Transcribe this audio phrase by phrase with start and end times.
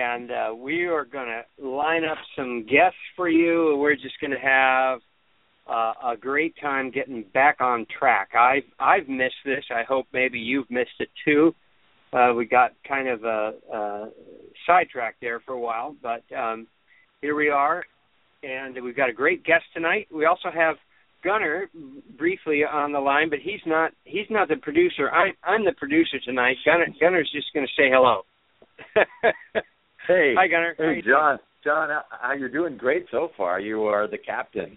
[0.00, 3.76] And uh, we are going to line up some guests for you.
[3.76, 5.00] We're just going to have
[5.68, 8.30] uh, a great time getting back on track.
[8.34, 9.64] I've I've missed this.
[9.70, 11.54] I hope maybe you've missed it too.
[12.12, 14.08] Uh, we got kind of a, a
[14.66, 16.66] sidetracked there for a while, but um,
[17.20, 17.84] here we are,
[18.42, 20.08] and we've got a great guest tonight.
[20.12, 20.74] We also have
[21.22, 21.70] Gunner
[22.18, 25.10] briefly on the line, but he's not he's not the producer.
[25.12, 26.56] I I'm the producer tonight.
[26.64, 28.22] Gunner Gunner's just going to say hello.
[30.10, 30.74] Hey, Hi Gunner.
[30.76, 31.38] Hey, John.
[31.62, 33.60] John, how- you're doing great so far.
[33.60, 34.76] You are the captain.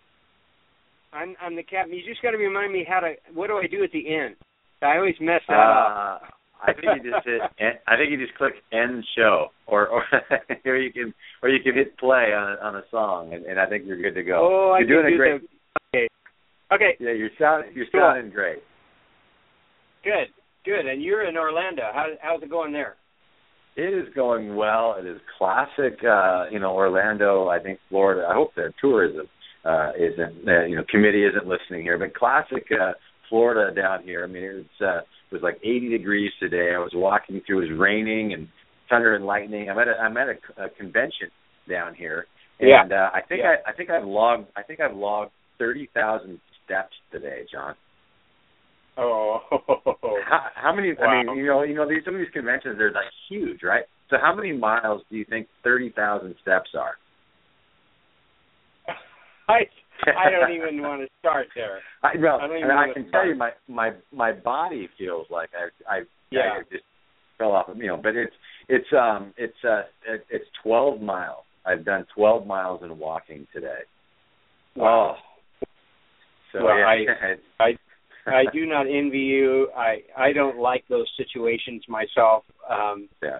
[1.11, 1.95] I'm I'm the captain.
[1.95, 3.13] You just got to remind me how to.
[3.33, 4.35] What do I do at the end?
[4.83, 6.21] I always mess that up.
[6.21, 6.25] Uh,
[6.61, 7.41] I think you just hit.
[7.87, 10.03] I think you just click end show, or or
[10.65, 13.59] or you can or you can hit play on a, on a song, and, and
[13.59, 14.37] I think you're good to go.
[14.39, 15.41] Oh, I you're can doing do great.
[15.41, 15.97] the.
[15.97, 16.07] Okay.
[16.75, 16.97] Okay.
[16.99, 17.65] Yeah, you're sound.
[17.73, 18.01] You're Cool.
[18.01, 18.59] sounding great.
[20.03, 20.27] Good.
[20.63, 20.85] Good.
[20.85, 21.89] And you're in Orlando.
[21.91, 22.97] How how's it going there?
[23.75, 24.95] It is going well.
[24.99, 25.99] It is classic.
[26.03, 27.47] Uh, you know, Orlando.
[27.47, 28.27] I think Florida.
[28.29, 29.27] I hope their tourism
[29.65, 30.47] uh, isn't.
[30.47, 32.91] Uh, you know, committee isn't listening here, but classic uh,
[33.29, 34.23] Florida down here.
[34.23, 36.71] I mean, it was uh, it was like 80 degrees today.
[36.75, 37.63] I was walking through.
[37.65, 38.47] It was raining and
[38.89, 39.69] thunder and lightning.
[39.69, 41.29] I'm at a I'm at a, a convention
[41.67, 42.25] down here,
[42.59, 42.83] Yeah.
[42.83, 43.55] and uh, I think Yeah.
[43.65, 47.73] I I think I've logged I think I've logged 30,000 steps today, John.
[48.97, 49.39] Oh.
[50.29, 50.93] How, how many?
[50.93, 51.05] Wow.
[51.07, 53.83] I mean, you know, you know, these some of these conventions they're like huge, right?
[54.09, 56.93] So how many miles do you think thirty thousand steps are?
[59.49, 59.61] I
[60.05, 61.79] I don't even want to start there.
[62.03, 65.95] I, well, I and I can tell you, my my my body feels like I
[65.95, 66.59] I, Yeah.
[66.59, 66.83] I just
[67.37, 67.69] fell off.
[67.69, 68.33] a meal, but it's
[68.69, 71.43] it's um it's uh it, it's twelve miles.
[71.65, 73.81] I've done twelve miles in walking today.
[74.75, 75.15] Wow.
[75.15, 75.65] Oh.
[76.51, 76.85] So Well, yeah,
[77.59, 77.71] I I
[78.53, 79.69] do not envy you.
[79.75, 82.43] I I don't like those situations myself.
[82.69, 83.39] Um yeah.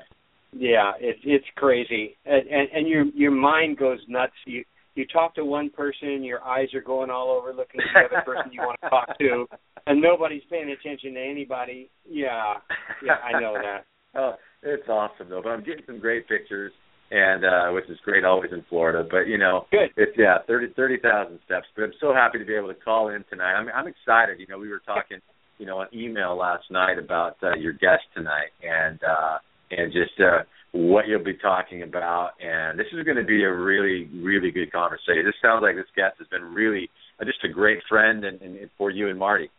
[0.52, 2.18] yeah, it's it's crazy.
[2.26, 4.34] And, and and your your mind goes nuts.
[4.46, 4.64] You
[4.96, 8.24] you talk to one person, your eyes are going all over looking at the other
[8.26, 9.48] person you want to talk to,
[9.88, 11.90] and nobody's paying attention to anybody.
[12.08, 12.56] Yeah.
[13.04, 13.86] Yeah, I know that.
[14.16, 15.42] Oh, it's awesome though.
[15.42, 16.72] But I'm getting some great pictures,
[17.14, 19.08] and uh which is great always in Florida.
[19.10, 19.94] But you know, Good.
[19.96, 21.68] it's yeah, thirty thirty thousand steps.
[21.76, 23.54] But I'm so happy to be able to call in tonight.
[23.54, 24.40] I'm I'm excited.
[24.40, 25.20] You know, we were talking,
[25.60, 29.38] you know, on email last night about uh, your guest tonight, and uh
[29.70, 30.42] and just uh
[30.72, 32.32] what you'll be talking about.
[32.42, 35.24] And this is going to be a really really good conversation.
[35.24, 36.90] This sounds like this guest has been really
[37.22, 39.50] uh, just a great friend, and, and for you and Marty.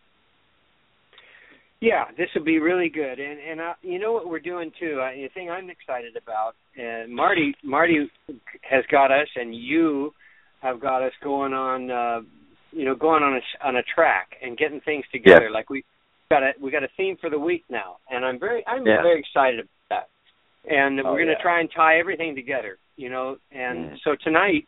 [1.84, 5.03] Yeah, this will be really good, and and uh, you know what we're doing too.
[5.03, 8.09] Uh, the thing I'm excited about, and Marty Marty
[8.62, 10.15] has got us, and you
[10.62, 12.21] have got us going on, uh,
[12.73, 15.50] you know, going on a on a track and getting things together.
[15.50, 15.84] Like we
[16.31, 19.03] got a we got a theme for the week now, and I'm very I'm Yeah.
[19.03, 20.09] very excited about that.
[20.75, 21.43] And Oh, we're going to yeah.
[21.43, 23.37] try and tie everything together, you know.
[23.53, 23.99] And Mm.
[24.05, 24.67] so tonight,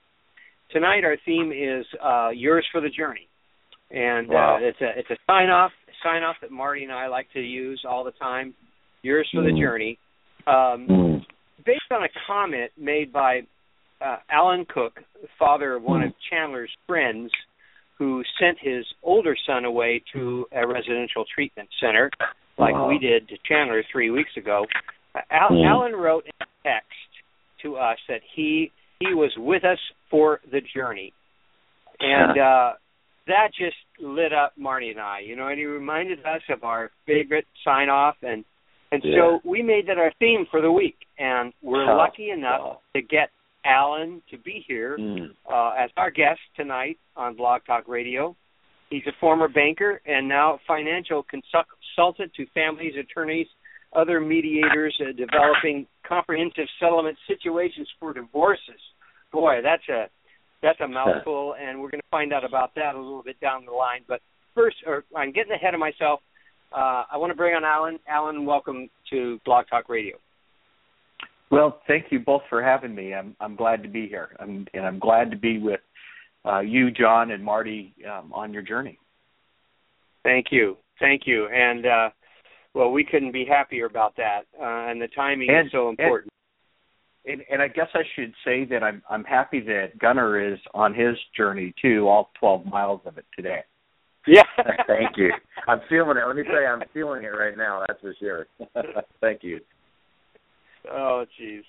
[0.69, 3.27] tonight our theme is uh, yours for the journey,
[3.91, 4.57] and Wow.
[4.57, 5.73] uh, it's a it's a sign off
[6.03, 8.55] sign off that Marty and I like to use all the time.
[9.03, 9.61] Yours for the Mm.
[9.61, 9.99] journey,
[10.47, 11.25] um,
[11.65, 13.43] based on a comment made by
[14.01, 15.03] uh, Alan Cook,
[15.39, 17.31] father of one of Chandler's friends,
[17.97, 22.11] who sent his older son away to a residential treatment center,
[22.59, 22.89] like Wow.
[22.89, 24.67] we did to Chandler three weeks ago.
[25.15, 25.67] Uh, Al- Mm.
[25.67, 26.93] Alan wrote in a text
[27.63, 28.71] to us that he
[29.01, 29.79] he was with us
[30.11, 31.13] for the journey,
[32.01, 32.73] and uh,
[33.27, 35.21] that just lit up Marty and I.
[35.21, 38.45] You know, and he reminded us of our favorite sign off, and
[38.93, 39.17] and Yeah.
[39.19, 40.97] so we made that our theme for the week.
[41.19, 42.81] And we're Oh, lucky enough wow.
[42.95, 43.31] to get
[43.65, 45.35] Alan to be here Mm.
[45.51, 48.37] uh, as our guest tonight on Blog Talk Radio.
[48.91, 53.49] He's a former banker and now financial consultant to families, attorneys,
[53.93, 58.81] other mediators, uh, developing comprehensive settlement situations for divorces.
[59.33, 60.09] Boy, that's a
[60.63, 63.65] that's a mouthful, and we're going to find out about that a little bit down
[63.65, 64.03] the line.
[64.09, 64.21] But
[64.55, 66.21] first, or I'm getting ahead of myself.
[66.73, 67.99] uh, I want to bring on Alan.
[68.09, 70.17] Alan, welcome to Blog Talk Radio.
[71.51, 73.15] Well, thank you both for having me.
[73.15, 75.81] I'm I'm glad to be here, I'm, and I'm glad to be with
[76.45, 78.99] uh, you, John, and Marty um, on your journey.
[80.25, 82.11] Thank you, thank you, and uh,
[82.75, 86.33] well, we couldn't be happier about that, uh, and the timing and, is so important.
[87.27, 90.95] And, and, I guess I should say that I'm I'm happy that Gunnar is on
[90.95, 93.61] his journey too, all 12 miles of it today.
[94.27, 94.43] Yeah.
[94.87, 95.31] Thank you.
[95.67, 96.27] I'm feeling it.
[96.27, 97.85] Let me tell you, I'm feeling it right now.
[97.87, 98.47] That's for sure.
[99.21, 99.61] Thank you.
[100.91, 101.63] Oh, jeez.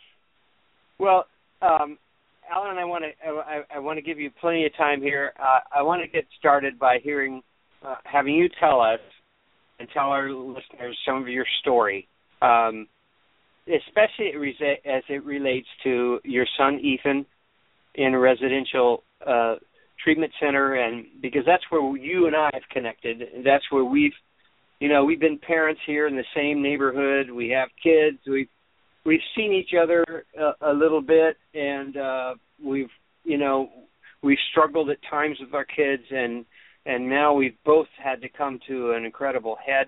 [1.00, 1.25] Well,
[1.62, 1.98] um,
[2.51, 5.33] Alan, I want to I, I, want to give you plenty of time here.
[5.39, 7.42] Uh, I want to get started by hearing,
[7.86, 9.00] uh, having you tell us
[9.80, 12.07] and tell our listeners some of your story,
[12.42, 12.88] um,
[13.68, 14.31] especially
[14.86, 17.25] as it relates to your son Ethan
[17.96, 19.56] in a residential uh,
[20.04, 23.24] treatment center, and because that's where you and I have connected.
[23.44, 24.14] That's where we've,
[24.80, 27.31] you know, we've been parents here in the same neighborhood.
[27.31, 28.19] We have kids.
[28.28, 28.50] We've
[29.06, 30.04] we've seen each other
[30.40, 32.92] a, a little bit, and uh, we've
[33.24, 33.70] you know
[34.22, 36.46] we've struggled at times with our kids, and
[36.86, 39.88] and now we've both had to come to an incredible head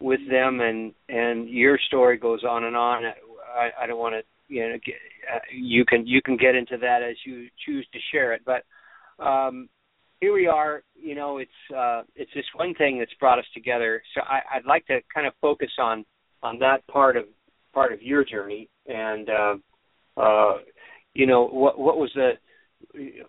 [0.00, 3.04] with them, and and your story goes on and on.
[3.04, 4.94] I, I don't want to you know get,
[5.34, 8.64] uh, you can you can get into that as you choose to share it, but
[9.24, 9.68] um,
[10.20, 10.82] here we are.
[10.94, 14.02] You know, it's uh, it's this one thing that's brought us together.
[14.14, 16.04] So I, I'd like to kind of focus on
[16.42, 17.24] on that part of
[17.72, 19.54] part of your journey and uh,
[20.16, 20.58] uh,
[21.14, 22.32] you know what what was the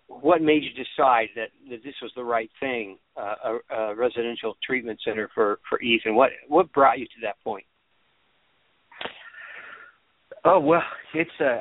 [0.06, 3.34] what made you decide that, that this was the right thing uh,
[3.70, 7.64] a, a residential treatment center for for Ethan what what brought you to that point
[10.44, 10.82] oh well
[11.14, 11.60] it's a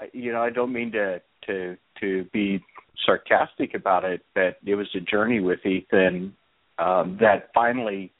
[0.00, 2.60] uh, you know I don't mean to to to be
[3.04, 6.34] sarcastic about it but it was a journey with Ethan
[6.78, 8.12] um, that finally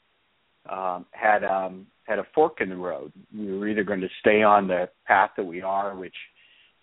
[0.69, 3.11] um, had um, had a fork in the road.
[3.35, 6.15] We were either going to stay on the path that we are, which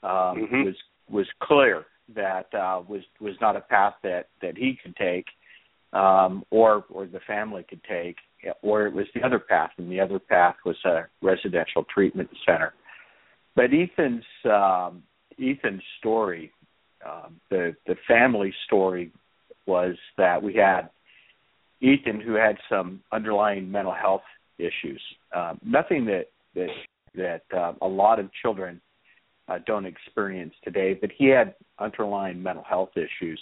[0.03, 0.63] um, mm-hmm.
[0.65, 0.75] was
[1.09, 1.85] was clear
[2.15, 5.27] that uh, was was not a path that that he could take,
[5.93, 8.17] um, or or the family could take,
[8.63, 12.75] or it was the other path, and the other path was a residential treatment center.
[13.57, 15.03] But Ethan's um,
[15.39, 16.53] Ethan's story,
[17.07, 19.13] um, the the family story,
[19.67, 20.91] was that we had
[21.81, 24.23] Ethan who had some underlying mental health
[24.59, 25.03] issues.
[25.35, 26.69] Um, nothing that that
[27.15, 28.81] that uh, a lot of children
[29.49, 33.41] uh, don't experience today, but he had underlying mental health issues.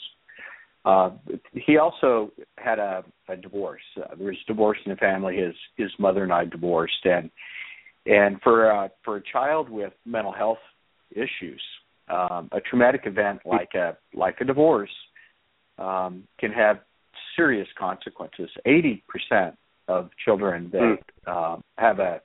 [0.85, 1.11] Uh,
[1.55, 3.83] he also had a, a divorce.
[3.97, 5.37] Uh, there was divorce in the family.
[5.37, 7.31] His his mother and I divorced, and
[8.05, 10.59] and for uh, for a child with mental health
[11.13, 11.63] issues,
[12.09, 14.91] um, a traumatic event like a like a divorce
[15.79, 16.81] um, can have
[17.37, 18.51] serious consequences.
[18.67, 19.57] Eighty percent
[19.87, 21.55] of children that mm.
[21.55, 22.21] um, have a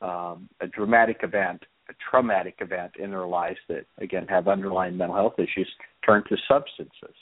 [0.00, 1.77] um, a dramatic event, a
[2.10, 5.68] traumatic event in their lives that again have underlying mental health issues
[6.04, 7.16] turn to substances,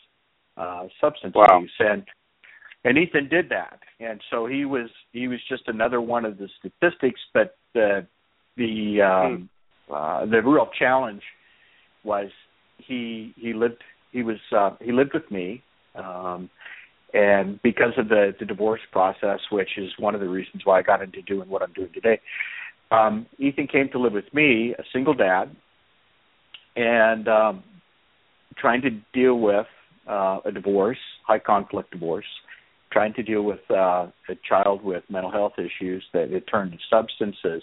[0.56, 1.46] uh, substance wow.
[1.56, 2.04] abuse, and
[2.84, 6.48] and Ethan did that, and so he was he was just another one of the
[6.58, 8.06] statistics, but the
[8.56, 9.48] the um,
[9.90, 10.22] mm.
[10.22, 11.22] uh, the real challenge
[12.04, 12.28] was
[12.78, 13.82] he he lived
[14.12, 15.62] he was uh, he lived with me.
[15.94, 16.50] Um,
[17.14, 20.82] and because of the, the divorce process, which is one of the reasons why I
[20.82, 22.20] got into doing what I'm doing today,
[22.90, 25.54] um, Ethan came to live with me, a single dad,
[26.76, 27.64] and um,
[28.58, 29.66] trying to deal with
[30.08, 32.26] uh, a divorce, high conflict divorce,
[32.92, 36.78] trying to deal with uh, a child with mental health issues that it turned to
[36.88, 37.62] substances,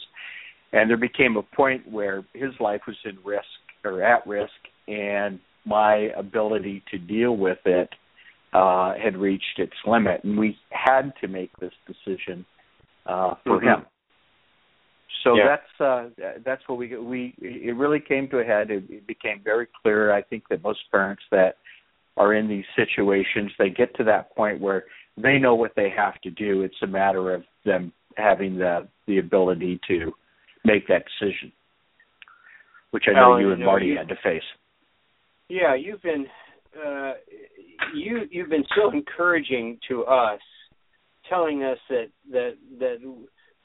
[0.74, 3.46] and there became a point where his life was in risk
[3.86, 4.52] or at risk,
[4.88, 7.90] and my ability to deal with it
[8.54, 12.46] uh, had reached its limit, and we had to make this decision
[13.06, 13.68] uh, for mm-hmm.
[13.68, 13.86] him.
[15.24, 15.44] So yeah.
[15.48, 18.72] that's uh, that's what we we it really came to a head.
[18.72, 20.12] It, it became very clear.
[20.14, 21.58] I think that most parents that
[22.18, 24.84] are in these situations, they get to that point where
[25.18, 26.62] they know what they have to do.
[26.62, 30.12] It's a matter of them having the the ability to
[30.66, 31.52] make that decision,
[32.92, 34.44] which I know well, you and Marty you, had to face.
[35.50, 36.26] Yeah, you've been
[36.86, 37.14] uh,
[37.96, 40.40] you you've been so encouraging to us,
[41.30, 42.98] telling us that that that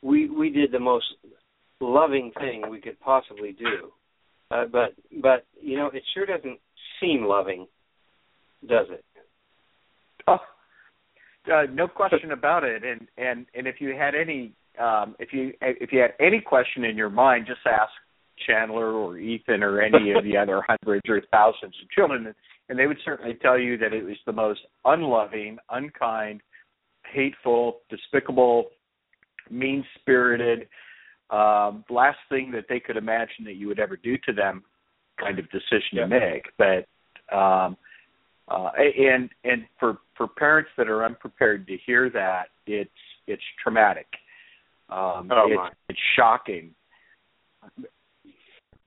[0.02, 1.06] we we did the most
[1.98, 3.90] loving thing we could possibly do.
[4.50, 6.58] Uh, but but you know it sure doesn't
[7.00, 7.66] seem loving,
[8.66, 9.04] does it?
[10.26, 10.38] Oh,
[11.52, 12.82] uh, no question about it.
[12.84, 16.84] And and and if you had any um, if you if you had any question
[16.84, 17.90] in your mind, just ask
[18.46, 22.34] Chandler or Ethan or any of the other hundreds or thousands of children
[22.68, 26.40] and they would certainly tell you that it was the most unloving, unkind,
[27.12, 28.66] hateful, despicable
[29.50, 30.68] mean spirited,
[31.30, 34.64] um, last thing that they could imagine that you would ever do to them
[35.20, 36.02] kind of decision Yeah.
[36.02, 36.46] to make.
[36.56, 37.76] But um,
[38.48, 42.90] uh, and and for for parents that are unprepared to hear that, it's
[43.26, 44.06] it's traumatic.
[44.88, 45.70] Um, Oh, it's, my.
[45.90, 46.74] it's shocking.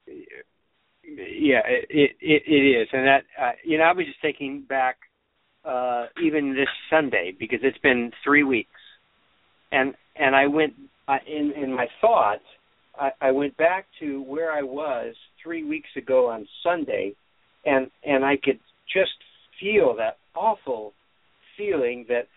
[0.08, 4.98] Yeah, it it, it is, and that uh, you know I was just thinking back
[5.64, 8.70] uh even this Sunday because it's been three weeks,
[9.72, 10.74] and and I went
[11.08, 12.44] I, in in my thoughts
[13.00, 17.14] I, I went back to where I was three weeks ago on Sunday,
[17.66, 18.60] and and I could
[18.94, 19.12] just
[19.60, 20.94] feel that awful
[21.58, 22.28] feeling that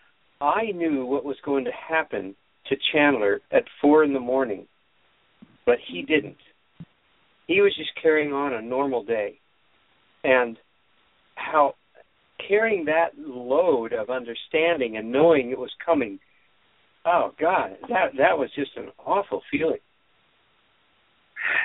[0.41, 2.35] I knew what was going to happen
[2.67, 4.67] to Chandler at four in the morning,
[5.65, 6.37] but he didn't.
[7.47, 9.39] He was just carrying on a normal day.
[10.23, 10.57] And
[11.35, 11.75] how
[12.47, 16.19] carrying that load of understanding and knowing it was coming
[17.05, 19.77] oh god that that was just an awful feeling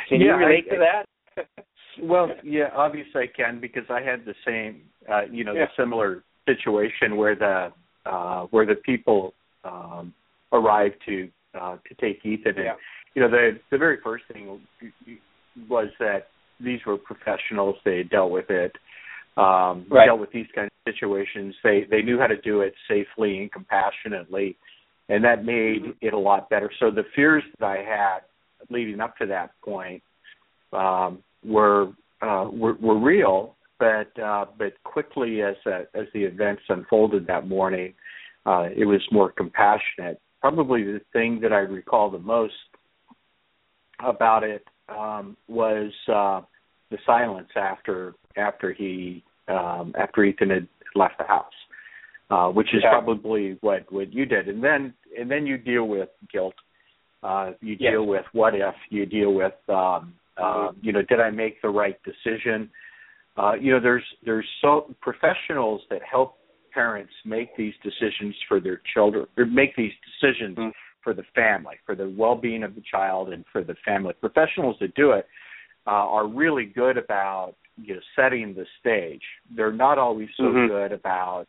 [0.08, 1.06] can Yeah, you I- relate to that
[2.02, 5.66] Well, yeah, obviously I can because I had the same, uh, you know, Yeah.
[5.66, 7.72] the similar situation where the
[8.06, 10.14] uh, where the people um,
[10.52, 11.28] arrived to
[11.60, 12.74] uh, to take Ethan, and Yeah.
[13.14, 14.64] you know, the the very first thing
[15.68, 16.28] was that
[16.60, 18.72] these were professionals; they dealt with it,
[19.36, 20.06] um, Right.
[20.06, 21.54] dealt with these kinds of situations.
[21.62, 24.56] They they knew how to do it safely and compassionately,
[25.10, 26.70] and that made it a lot better.
[26.78, 28.20] So the fears that I had
[28.70, 30.02] leading up to that point
[30.72, 31.88] um, were,
[32.22, 37.48] uh, were were real, but uh, but quickly as uh, as the events unfolded that
[37.48, 37.94] morning,
[38.46, 40.20] uh, it was more compassionate.
[40.40, 42.54] Probably the thing that I recall the most
[44.04, 46.42] about it um, was uh,
[46.90, 51.52] the silence after after he um, after Ethan had left the house,
[52.30, 52.90] uh, which is Yeah.
[52.90, 56.54] probably what what you did, and then and then you deal with guilt.
[57.22, 57.92] Uh, you Yes.
[57.92, 58.74] deal with what if.
[58.88, 62.70] You deal with um, uh, you know did I make the right decision?
[63.36, 66.38] Uh, you know there's there's so professionals that help
[66.72, 70.72] parents make these decisions for their children or make these decisions Mm.
[71.02, 74.12] for the family, for the well-being of the child, and for the family.
[74.20, 75.26] Professionals that do it
[75.86, 79.22] uh, are really good about you know setting the stage.
[79.56, 80.68] They're not always so Mhm.
[80.68, 81.48] good about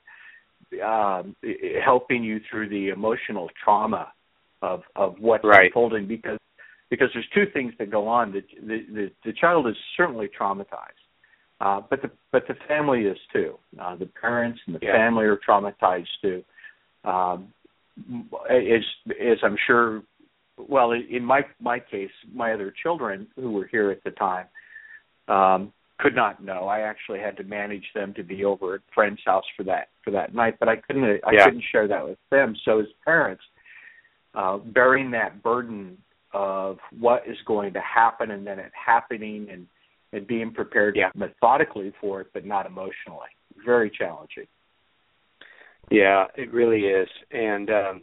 [0.80, 1.36] um,
[1.84, 4.12] helping you through the emotional trauma
[4.62, 5.66] of of what's Right.
[5.68, 6.38] unfolding because
[6.90, 8.32] because there's two things that go on.
[8.32, 11.00] The the the, the child is certainly traumatized.
[11.60, 13.58] Uh, but the but the family is too.
[13.80, 14.94] Uh, the parents and the Yeah.
[14.94, 16.44] family are traumatized too.
[17.04, 17.54] Um,
[18.50, 18.84] as
[19.20, 20.04] as I'm sure.
[20.58, 24.46] Well, in my my case, my other children who were here at the time
[25.28, 26.68] um, could not know.
[26.68, 30.12] I actually had to manage them to be over at friend's house for that for
[30.12, 31.46] that night, but I couldn't I Yeah.
[31.46, 32.56] couldn't share that with them.
[32.66, 33.44] So as parents,
[34.34, 35.98] uh, bearing that burden
[36.34, 39.68] of what is going to happen and then it happening and
[40.14, 41.12] and being prepared Yeah.
[41.16, 43.30] methodically for it, but not emotionally.
[43.64, 44.48] Very challenging.
[45.90, 47.10] Yeah, it really is.
[47.32, 48.02] And um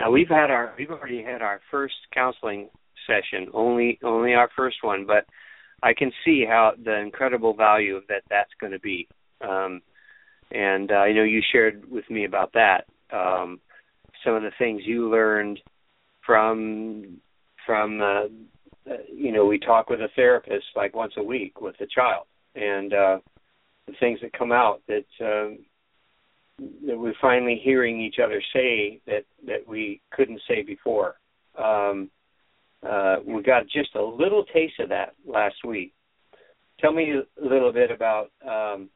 [0.00, 2.68] now we've had our we've already had our first counseling
[3.06, 5.26] session, only only our first one, but
[5.82, 9.08] I can see how the incredible value of that that's going to be.
[9.40, 9.82] Um
[10.50, 12.86] and uh, I know you shared with me about that.
[13.12, 13.60] Um
[14.24, 15.60] some of the things you learned
[16.24, 17.18] from
[17.66, 18.24] from uh,
[18.90, 22.26] uh, you know, we talk with a therapist like once a week with the child
[22.54, 23.18] and uh
[23.86, 25.58] the things that come out that um
[26.58, 31.16] that we're finally hearing each other say that that we couldn't say before.
[31.56, 32.10] Um,
[32.86, 35.92] uh, we got just a little taste of that last week.
[36.80, 38.88] Tell me a little bit about um,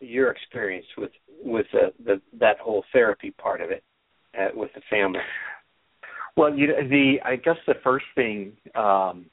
[0.00, 1.10] your experience with
[1.42, 3.82] with the, the that whole therapy part of it
[4.38, 5.20] uh, with the family.
[6.36, 9.26] Well, you know, the I guess the first thing um,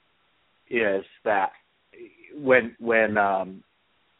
[0.68, 1.50] is that
[2.34, 3.62] when when um,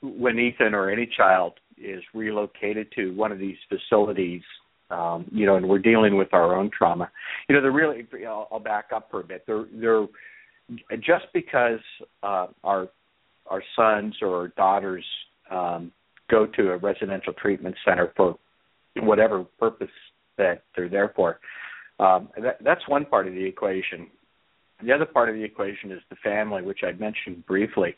[0.01, 4.43] when Ethan or any child is relocated to one of these facilities,
[4.91, 7.11] um, you know, and we're dealing with our own trauma,
[7.49, 8.07] you know, they're really.
[8.27, 9.45] I'll, I'll back up for a bit.
[9.47, 10.07] They're they're
[10.97, 11.81] just because
[12.23, 12.89] uh, our
[13.51, 15.05] our sons or daughters
[15.51, 15.93] um,
[16.31, 18.39] go to a residential treatment center for
[18.97, 19.89] whatever purpose
[20.37, 21.39] that they're there for.
[22.01, 24.07] Um, that, that's one part of the equation.
[24.85, 27.97] The other part of the equation is the family, which I mentioned briefly.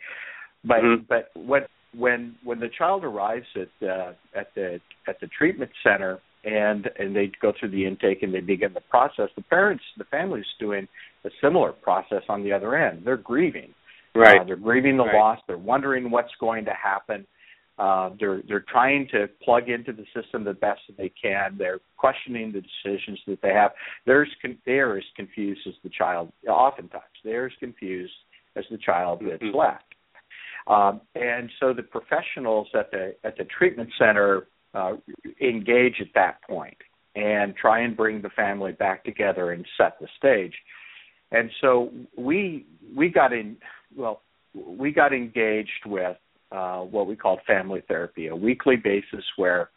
[0.64, 1.06] But Mhm.
[1.09, 6.20] but what when when the child arrives at uh, at the at the treatment center
[6.44, 10.04] and and they go through the intake and they begin the process, the parents the
[10.04, 10.88] family's doing
[11.25, 13.02] a similar process on the other end.
[13.04, 13.75] They're grieving.
[14.40, 15.14] Uh, they're grieving the Right.
[15.14, 15.40] loss.
[15.47, 17.26] They're wondering what's going to happen.
[17.78, 21.56] Uh, they're they're trying to plug into the system the best that they can.
[21.56, 23.73] They're questioning the decisions that they have.
[24.04, 24.28] They're as
[24.66, 26.32] they're as confused as the child.
[26.47, 28.12] Oftentimes, they're as confused
[28.56, 29.56] as the child that's mm-hmm.
[29.56, 29.85] left.
[30.66, 34.92] Um, and so the professionals at the at the treatment center uh,
[35.40, 36.76] engage at that point
[37.16, 40.54] and try and bring the family back together and set the stage.
[41.32, 43.56] And so we we got in
[43.96, 44.22] well
[44.54, 46.16] we got engaged with
[46.52, 49.70] uh, what we called family therapy, a weekly basis where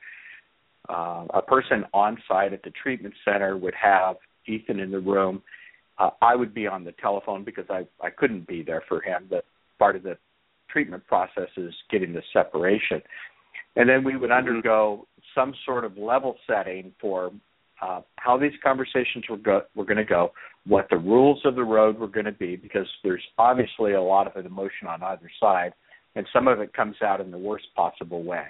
[0.89, 5.41] uh, a person on site at the treatment center would have Ethan in the room.
[5.99, 9.27] Uh, I would be on the telephone because I I couldn't be there for him.
[9.29, 9.45] But
[9.79, 10.17] part of the
[10.69, 13.01] treatment process is getting the separation,
[13.75, 17.31] and then we would undergo some sort of level setting for
[17.81, 20.31] uh, how these conversations were go- were going to go,
[20.65, 24.27] what the rules of the road were going to be, because there's obviously a lot
[24.27, 25.73] of emotion on either side,
[26.15, 28.45] and some of it comes out in the worst possible way.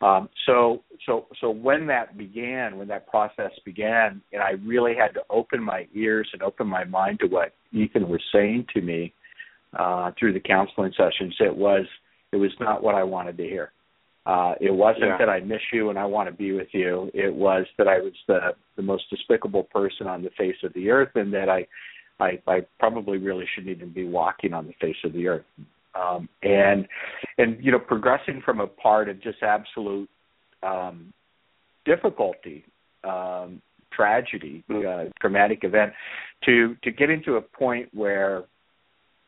[0.00, 5.12] Um, so, so, so when that began, when that process began, and I really had
[5.14, 9.12] to open my ears and open my mind to what Ethan was saying to me
[9.76, 11.84] uh, through the counseling sessions, it was
[12.30, 13.72] it was not what I wanted to hear.
[14.28, 15.16] Uh, it wasn't yeah.
[15.16, 17.10] that I miss you and I want to be with you.
[17.14, 20.90] It was that I was the the most despicable person on the face of the
[20.90, 21.66] earth, and that I,
[22.20, 25.46] I, I probably really shouldn't even be walking on the face of the earth.
[25.94, 26.86] Um, and
[27.38, 30.10] and you know, progressing from a part of just absolute
[30.62, 31.10] um,
[31.86, 32.66] difficulty,
[33.04, 35.94] um, tragedy, uh, traumatic event,
[36.44, 38.44] to to getting to a point where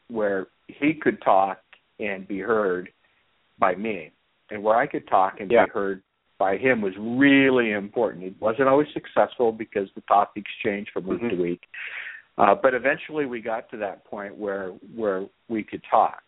[0.08, 1.58] where he could talk
[1.98, 2.90] and be heard
[3.58, 4.12] by me
[4.50, 5.66] and where I could talk and yeah.
[5.66, 6.02] be heard
[6.38, 8.24] by him was really important.
[8.24, 11.36] It wasn't always successful because the topics changed from week mm-hmm.
[11.36, 11.60] to week.
[12.38, 16.22] Uh, but eventually we got to that point where where we could talk.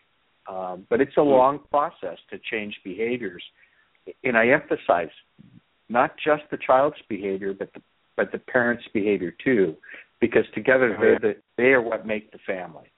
[0.49, 1.31] Um, but it's a mm-hmm.
[1.31, 3.43] long process to change behaviors,
[4.23, 5.09] and I emphasize
[5.89, 7.81] not just the child's behavior, but the
[8.17, 9.77] but the parents' behavior too,
[10.21, 12.93] because together they're the, they are what make the family.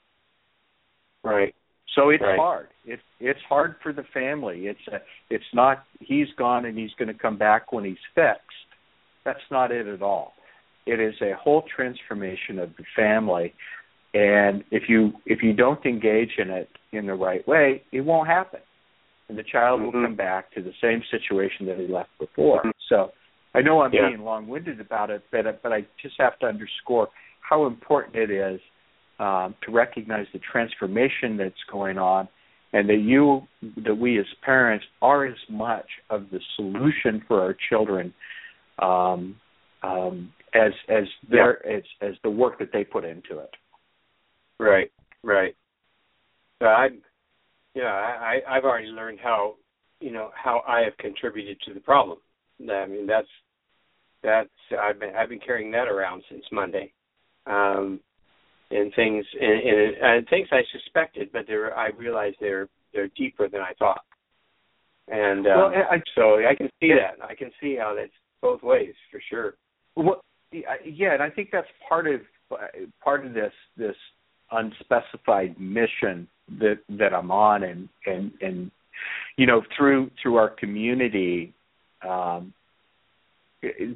[1.23, 1.55] Right.
[1.95, 2.39] So it's right.
[2.39, 2.69] hard.
[2.85, 4.67] It's it's hard for the family.
[4.67, 4.99] It's a,
[5.31, 8.41] it's not he's gone and he's going to come back when he's fixed.
[9.25, 10.35] That's not it at all.
[10.87, 13.55] It is a whole transformation of the family,
[14.13, 18.29] and if you if you don't engage in it in the right way, it won't
[18.29, 18.61] happen,
[19.29, 19.97] and the child mm-hmm.
[19.97, 22.59] will come back to the same situation that he left before.
[22.59, 22.71] Mm-hmm.
[22.89, 23.13] So
[23.55, 24.09] I know I'm yeah.
[24.09, 27.09] being long-winded about it, but but I just have to underscore
[27.41, 28.61] how important it is
[29.19, 32.29] um, to recognize the transformation that's going on,
[32.73, 33.43] and that you,
[33.85, 38.13] that we as parents, are as much of the solution for our children
[38.81, 39.37] um,
[39.83, 41.77] um, as as their yeah.
[41.77, 43.51] as as the work that they put into it.
[44.59, 44.91] Right,
[45.23, 45.55] right.
[46.61, 46.89] So I,
[47.75, 49.55] yeah, I I've already learned how
[50.01, 52.19] you know how I have contributed to the problem.
[52.61, 53.29] I mean that's
[54.23, 54.49] that's
[54.81, 56.93] I've been I've been carrying that around since Monday.
[57.47, 58.01] Um,
[58.75, 63.49] and things and, and, and things I suspected, but they're I realized they're they're deeper
[63.49, 64.05] than I thought.
[65.09, 67.25] And um, well, I, so I can see that.
[67.25, 68.11] I can see how that's
[68.41, 69.55] both ways for sure.
[69.97, 72.21] Well, yeah, and I think that's part of
[73.03, 73.97] part of this this
[74.51, 78.71] unspecified mission that that I'm on, and and and
[79.37, 81.53] you know through through our community,
[82.07, 82.53] um,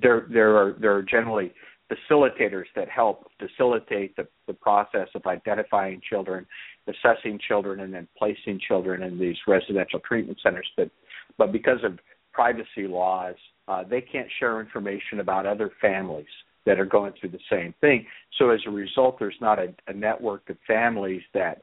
[0.02, 1.52] there there are there are generally
[1.90, 6.46] facilitators that help facilitate the, the process of identifying children,
[6.86, 10.68] assessing children, and then placing children in these residential treatment centers.
[10.76, 10.90] But
[11.38, 11.98] but because of
[12.32, 13.36] privacy laws,
[13.68, 16.26] uh, they can't share information about other families
[16.66, 18.06] that are going through the same thing.
[18.38, 21.62] So as a result, there's not a, a network of families that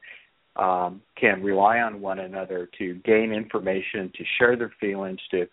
[0.56, 5.46] um, can rely on one another to gain information, to share their feelings, to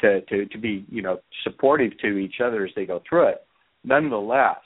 [0.00, 3.45] to to, to be you know supportive to each other as they go through it
[3.86, 4.58] nonetheless,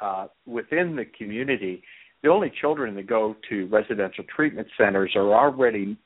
[0.00, 1.82] uh, within the community,
[2.22, 5.96] the only children that go to residential treatment centers are already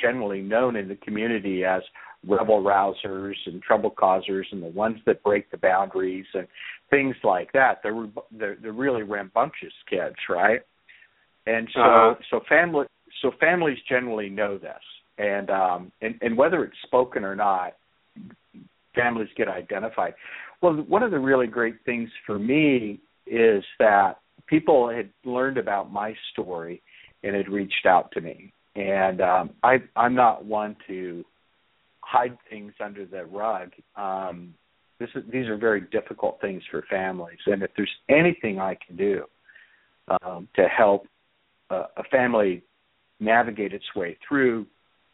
[0.00, 1.82] generally known in the community as
[2.26, 6.46] rebel rousers and trouble causers and the ones that break the boundaries and
[6.90, 7.78] things like that.
[7.82, 10.60] They're they're, they're really rambunctious kids, right?
[11.46, 12.14] And so uh-huh.
[12.30, 12.86] so family
[13.22, 14.82] so families generally know this,
[15.16, 17.74] and um, and and whether it's spoken or not,
[18.94, 20.14] families get identified.
[20.60, 25.92] Well, one of the really great things for me is that people had learned about
[25.92, 26.82] my story
[27.22, 28.52] and had reached out to me.
[28.74, 31.24] And um, I, I'm not one to
[32.00, 33.70] hide things under the rug.
[33.96, 34.54] Um,
[34.98, 38.96] this is, these are very difficult things for families, and if there's anything I can
[38.96, 39.24] do
[40.22, 41.06] um, to help
[41.70, 42.62] a family
[43.20, 44.66] navigate its way through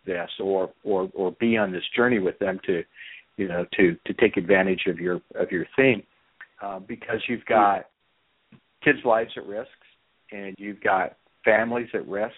[0.07, 2.83] this or or or be on this journey with them to
[3.37, 6.03] you know to to take advantage of your of your theme
[6.63, 7.87] uh, because you've got
[8.83, 9.71] kids lives at risk
[10.33, 12.35] and you've got families at risk.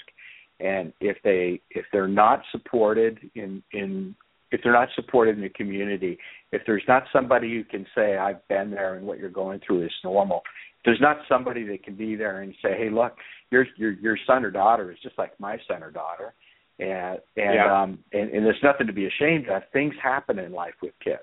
[0.61, 4.15] And if they if they're not supported in in
[4.53, 6.19] if they're not supported in the community
[6.53, 9.85] if there's not somebody who can say i've been there and what you're going through
[9.85, 10.43] is normal
[10.79, 13.17] if there's not somebody that can be there and say hey look
[13.51, 16.33] your your your son or daughter is just like my son or daughter
[16.79, 17.83] and and Yeah.
[17.83, 21.21] um and, and there's nothing to be ashamed of things happen in life with kids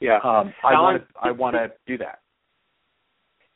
[0.00, 0.18] Yeah.
[0.24, 2.20] um i want i want to do that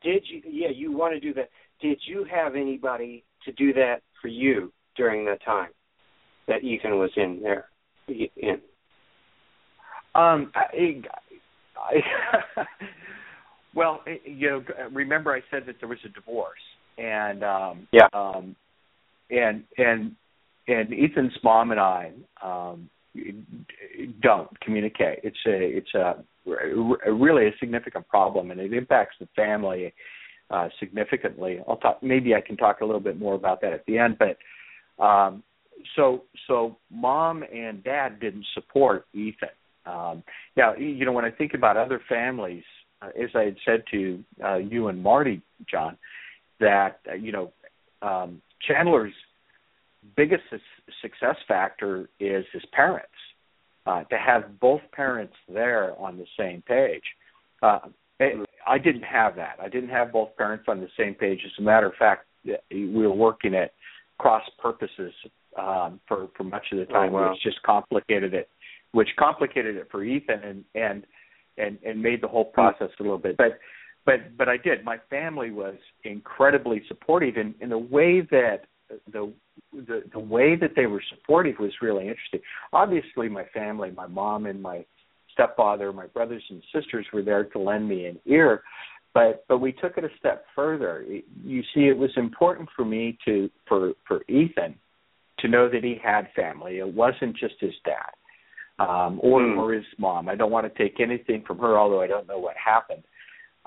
[0.02, 0.40] Did you?
[0.48, 1.50] Yeah, you want to do that.
[1.82, 5.70] Did you have anybody to do that for you during the time
[6.48, 7.66] that Ethan was in there?
[8.08, 8.60] In.
[10.14, 11.02] Um, I,
[11.76, 12.64] I,
[13.74, 16.58] well, you know, remember I said that there was a divorce,
[16.98, 18.08] and um, Yeah.
[18.14, 18.56] um,
[19.30, 20.16] and and
[20.70, 22.88] and Ethan's mom and I um,
[24.22, 25.20] don't communicate.
[25.22, 26.24] It's a it's a,
[27.06, 29.92] a really a significant problem, and it impacts the family
[30.50, 31.60] uh, significantly.
[31.68, 32.02] I'll talk.
[32.02, 34.36] Maybe I can talk a little bit more about that at the end, but.
[35.02, 35.42] Um,
[35.96, 39.48] so so mom and dad didn't support Ethan.
[39.86, 40.22] Um,
[40.56, 42.64] now you know when I think about other families,
[43.02, 45.96] uh, as I had said to uh, you and Marty, John,
[46.60, 47.52] that uh, you know
[48.02, 49.14] um, Chandler's
[50.16, 50.58] biggest su-
[51.02, 53.08] success factor is his parents.
[53.86, 57.02] Uh, to have both parents there on the same page.
[57.62, 57.78] Uh,
[58.20, 59.56] I- I didn't have that.
[59.60, 61.40] I didn't have both parents on the same page.
[61.46, 62.26] As a matter of fact,
[62.70, 63.72] we were working at
[64.18, 65.14] cross purposes
[65.56, 67.30] um, for for much of the Oh, time, wow.
[67.30, 68.48] which just complicated it,
[68.92, 71.06] which complicated it for Ethan and and
[71.56, 73.36] and and made the whole process a little bit.
[73.38, 73.58] But
[74.04, 74.84] but but I did.
[74.84, 78.66] My family was incredibly supportive in in a way that
[79.12, 79.32] the
[79.72, 82.40] the the way that they were supportive was really interesting.
[82.72, 84.84] Obviously, my family, my mom and my
[85.32, 88.62] stepfather, my brothers and sisters were there to lend me an ear,
[89.14, 91.04] but but we took it a step further.
[91.42, 94.74] You see, it was important for me to for for Ethan
[95.38, 96.78] to know that he had family.
[96.78, 98.12] It wasn't just his dad
[98.78, 99.58] um, or Hmm.
[99.58, 100.28] or his mom.
[100.28, 103.04] I don't want to take anything from her, although I don't know what happened.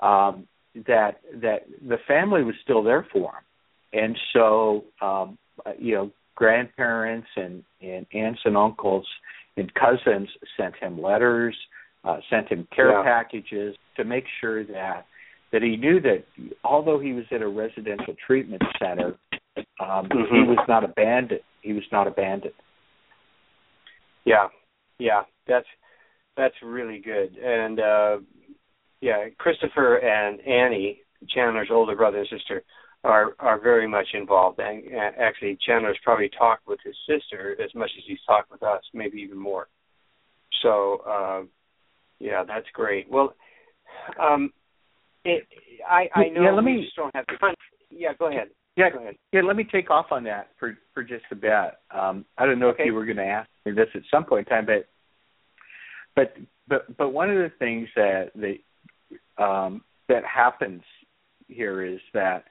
[0.00, 0.46] Um,
[0.86, 3.44] that that the family was still there for him,
[3.94, 5.38] and so um,
[5.78, 9.06] you know grandparents and and aunts and uncles
[9.56, 11.56] and cousins sent him letters,
[12.04, 13.02] uh, sent him care Yeah.
[13.04, 15.06] packages to make sure that
[15.52, 16.24] that he knew that
[16.64, 19.14] although he was at a residential treatment center,
[19.78, 20.48] um, he Mhm.
[20.48, 21.42] was not abandoned.
[21.62, 22.54] He was not abandoned.
[24.24, 24.48] Yeah,
[24.98, 25.68] yeah, that's
[26.36, 27.36] that's really good.
[27.36, 28.18] And uh
[29.00, 32.64] yeah, Christopher and Annie, Chandler's older brother and sister,
[33.04, 34.58] are are very much involved.
[34.58, 38.62] And uh, actually, Chandler's probably talked with his sister as much as he's talked with
[38.62, 39.68] us, maybe even more.
[40.62, 41.42] So uh,
[42.18, 43.08] yeah, that's great.
[43.10, 43.34] Well,
[44.20, 44.52] um,
[45.24, 45.46] it
[45.88, 47.54] I I know Yeah, let we me- just don't have time.
[47.90, 48.48] Yeah, go ahead.
[48.76, 49.14] Yeah, Go ahead.
[49.30, 49.42] yeah.
[49.42, 51.52] Let me take off on that for for just a bit.
[51.92, 52.82] Um, I don't know Okay.
[52.82, 54.88] if you were going to ask me this at some point in time, but
[56.16, 56.36] but
[56.66, 58.58] but but one of the things that the
[59.42, 60.82] um, that happens
[61.46, 62.46] here is that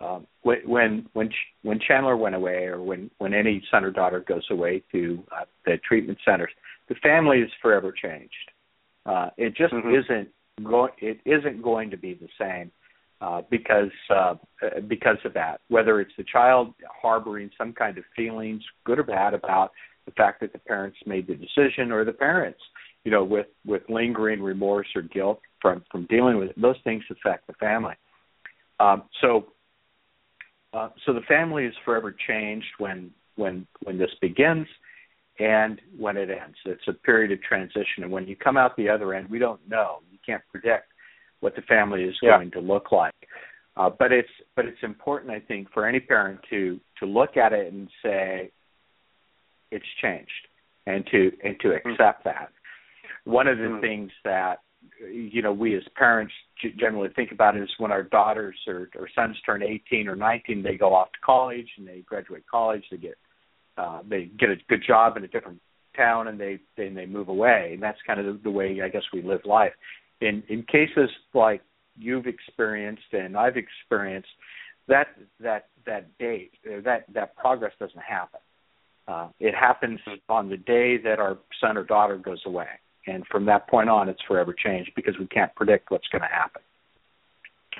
[0.00, 1.30] um, when when
[1.62, 5.44] when Chandler went away, or when when any son or daughter goes away to uh,
[5.66, 6.50] the treatment centers,
[6.88, 8.50] the family is forever changed.
[9.04, 9.98] Uh, it just Mhm.
[10.04, 10.28] isn't
[10.64, 10.92] going.
[10.98, 12.70] It isn't going to be the same
[13.20, 15.60] uh, because uh, uh, because of that.
[15.68, 19.72] Whether it's the child harboring some kind of feelings, good or bad, about
[20.06, 22.60] the fact that the parents made the decision, or the parents,
[23.04, 27.04] you know, with with lingering remorse or guilt from from dealing with it, those things
[27.10, 27.96] affect the family.
[28.78, 29.52] Um, so.
[30.72, 34.66] Uh, so the family is forever changed when when when this begins
[35.38, 36.56] and when it ends.
[36.64, 39.60] It's a period of transition, and when you come out the other end, we don't
[39.68, 40.00] know.
[40.12, 40.92] You can't predict
[41.40, 42.36] what the family is Yeah.
[42.36, 43.14] going to look like.
[43.76, 47.52] Uh, but it's but it's important, I think, for any parent to to look at
[47.52, 48.50] it and say
[49.70, 50.48] it's changed,
[50.86, 52.50] and to and to accept that.
[53.24, 53.80] One of the Mm.
[53.80, 54.60] things that
[55.10, 56.34] you know we as parents
[56.78, 60.76] generally think about is when our daughters or, or sons turn 18 or 19, they
[60.76, 63.16] go off to college and they graduate college, they get
[63.78, 65.58] uh, they get a good job in a different
[65.96, 69.02] town and they then they move away, and that's kind of the, way I guess
[69.12, 69.72] we live life.
[70.20, 71.62] In in cases like
[71.98, 74.28] you've experienced and I've experienced,
[74.88, 75.08] that
[75.40, 78.40] that that date uh, that that progress doesn't happen.
[79.08, 82.68] Uh, it happens on the day that our son or daughter goes away,
[83.06, 86.28] and from that point on, it's forever changed because we can't predict what's going to
[86.28, 86.62] happen.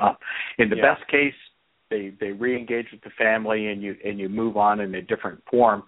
[0.00, 0.14] Uh,
[0.58, 0.94] in the Yeah.
[0.94, 1.34] best case,
[1.90, 5.42] they they re-engage with the family, and you and you move on in a different
[5.50, 5.82] form.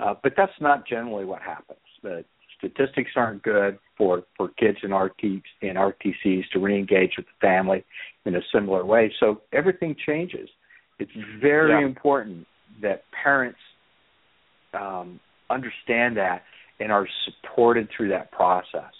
[0.00, 1.78] Uh, but that's not generally what happens.
[2.02, 2.24] The
[2.58, 5.22] statistics aren't good for for kids in RT
[5.62, 7.84] in RTCs to reengage with the family
[8.24, 9.12] in a similar way.
[9.20, 10.48] So everything changes.
[10.98, 11.86] It's very Yeah.
[11.86, 12.46] important
[12.80, 13.58] that parents
[14.72, 15.20] um,
[15.50, 16.42] understand that
[16.80, 18.92] and are supported through that process.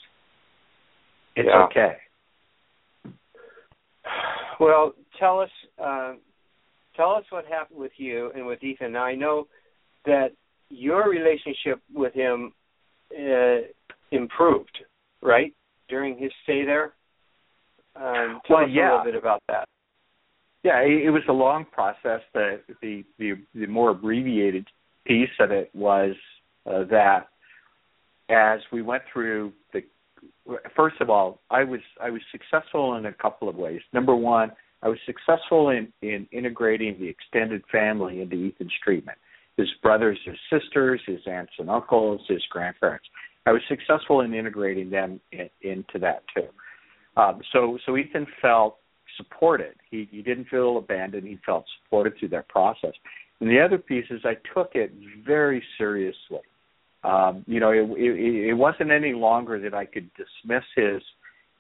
[1.37, 1.65] It's Yeah.
[1.65, 1.97] okay.
[4.61, 5.51] Well, tell us
[5.83, 6.15] uh,
[6.97, 8.93] tell us what happened with you and with Ethan.
[8.93, 9.49] Now I know
[10.05, 10.29] that
[10.71, 12.53] your relationship with him
[13.13, 13.63] uh,
[14.13, 14.77] improved,
[15.23, 15.53] right,
[15.89, 16.95] during his stay there.
[17.97, 18.83] Um, tell Well, us yeah.
[18.83, 19.69] a little bit about that.
[20.63, 22.21] Yeah, it, it was a long process.
[22.33, 24.67] The, the the the more abbreviated
[25.05, 26.15] piece of it was
[26.67, 27.29] uh, that
[28.29, 29.83] as we went through the
[30.77, 33.81] first of all, I was I was successful in a couple of ways.
[33.93, 39.19] Number one, I was successful in in integrating the extended family into Ethan's treatment.
[39.57, 43.07] His brothers, his sisters, his aunts and uncles, his grandparents.
[43.47, 46.49] I was successful in integrating them in, into that too.
[47.17, 48.77] Um, so so Ethan felt
[49.17, 49.75] supported.
[49.91, 51.27] He he didn't feel abandoned.
[51.27, 52.93] He felt supported through that process.
[53.41, 54.93] And the other piece is I took it
[55.27, 56.41] very seriously.
[57.05, 61.03] Um, you know, it, it, it wasn't any longer that I could dismiss his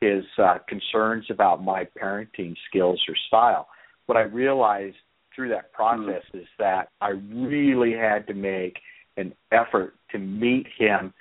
[0.01, 3.69] his uh, concerns about my parenting skills or style.
[4.07, 4.97] What I realized
[5.35, 8.77] through that process is that I really had to make
[9.17, 11.13] an effort to meet him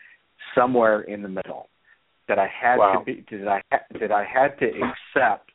[0.55, 1.69] somewhere in the middle.
[2.27, 2.99] That I had Wow.
[2.99, 5.51] to be that I ha- that I had to accept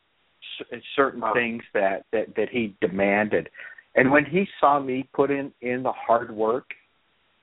[0.58, 1.32] cer- certain Wow.
[1.34, 3.48] things that, that that he demanded.
[3.94, 6.66] And when he saw me put in in the hard work,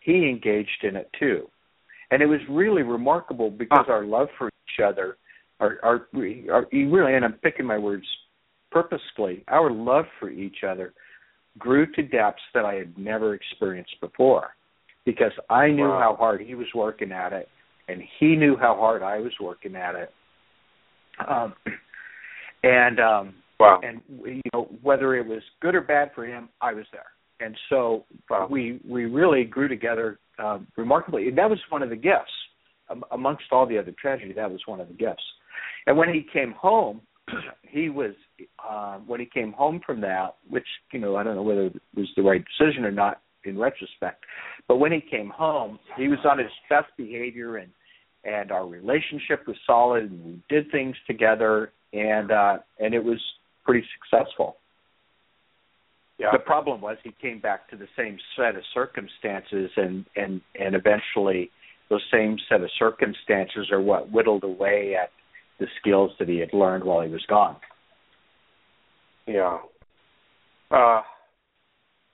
[0.05, 1.49] he engaged in it too.
[2.11, 5.17] And it was really remarkable because our love for each other,
[5.59, 6.07] our, our,
[6.51, 8.05] our really, and I'm picking my words
[8.71, 10.93] purposefully, our love for each other
[11.57, 14.49] grew to depths that I had never experienced before
[15.05, 15.99] because I knew Wow.
[15.99, 17.49] how hard he was working at it
[17.87, 20.11] and he knew how hard I was working at it.
[21.27, 21.53] Um,
[22.63, 23.79] and um, Wow.
[23.83, 27.05] and you know whether it was good or bad for him, I was there,
[27.39, 28.47] and so Wow.
[28.49, 31.27] we we really grew together um, remarkably.
[31.27, 32.31] And that was one of the gifts
[32.89, 34.33] um, amongst all the other tragedy.
[34.33, 35.23] That was one of the gifts.
[35.87, 37.01] And when he came home,
[37.63, 38.13] he was
[38.67, 41.81] uh, when he came home from that, which you know I don't know whether it
[41.95, 44.23] was the right decision or not in retrospect,
[44.67, 47.71] but when he came home, he was on his best behavior and
[48.23, 53.19] and our relationship was solid and we did things together and uh and it was
[53.63, 54.57] pretty successful.
[56.17, 56.27] Yeah.
[56.31, 60.75] The problem was he came back to the same set of circumstances and and and
[60.75, 61.51] eventually
[61.89, 65.09] those same set of circumstances are what whittled away at
[65.59, 67.57] the skills that he had learned while he was gone.
[69.27, 69.57] Yeah.
[70.71, 71.01] Uh,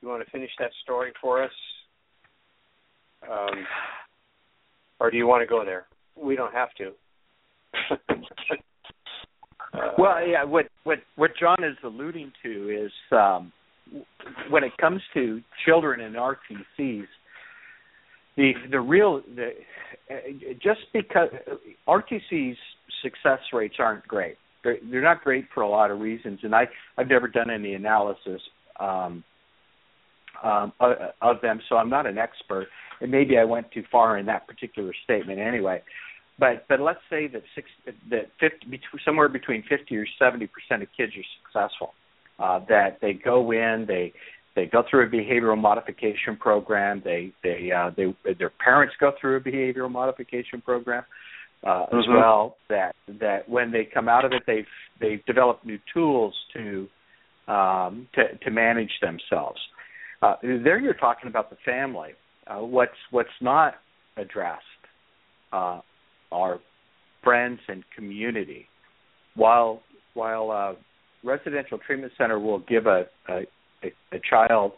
[0.01, 1.51] you want to finish that story for us?
[3.29, 3.65] Um,
[4.99, 5.85] or do you want to go there?
[6.15, 6.91] We don't have to.
[7.91, 7.95] Uh,
[9.97, 13.53] Well, yeah, what what what John is alluding to is um,
[14.49, 17.08] when it comes to children in RTCs,
[18.38, 19.51] the the real the
[20.62, 21.30] just because
[21.88, 22.58] RTC's
[23.04, 24.38] success rates aren't great.
[24.63, 27.73] They're, they're not great for a lot of reasons, and I I've never done any
[27.73, 28.41] analysis
[28.80, 29.23] um,
[30.43, 32.67] um, of, them, so I'm not an expert,
[32.99, 35.84] and maybe I went too far in that particular statement anyway
[36.41, 37.69] but but let's say that six
[38.10, 41.93] that fifty between, somewhere between fifty or seventy percent of kids are successful.
[42.41, 44.12] Uh, that they go in, they
[44.56, 47.01] they go through a behavioral modification program.
[47.04, 51.04] They they uh, they their parents go through a behavioral modification program
[51.63, 52.17] uh, as Mhm.
[52.17, 52.58] well.
[52.69, 54.67] That that when they come out of it, they've
[54.99, 56.88] they've developed new tools to
[57.47, 59.60] um, to to manage themselves.
[60.21, 62.12] Uh, there, you're talking about the family.
[62.47, 63.75] Uh, what's what's not
[64.17, 64.63] addressed
[65.54, 65.80] uh,
[66.32, 66.60] are
[67.23, 68.67] friends and community.
[69.36, 69.82] While
[70.13, 70.75] while a
[71.23, 73.41] residential treatment center will give a, a,
[73.84, 74.73] a, a child